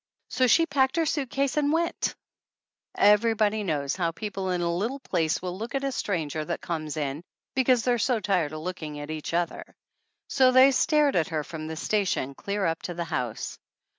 [0.29, 2.15] So she packed her suit case and went.
[2.97, 6.59] Everybody knows how the people in a little place will look at a stranger that
[6.59, 9.63] comes in, be cause they're so tired of looking at each other.
[10.27, 13.59] So they stared at her from the station clear up to the house.